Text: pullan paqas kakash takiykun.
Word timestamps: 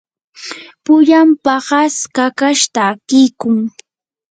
pullan 0.83 1.27
paqas 1.43 1.95
kakash 2.15 2.63
takiykun. 2.75 3.57